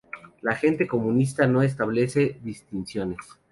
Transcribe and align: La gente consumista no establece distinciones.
La 0.41 0.55
gente 0.55 0.87
consumista 0.87 1.45
no 1.45 1.61
establece 1.61 2.39
distinciones. 2.41 3.19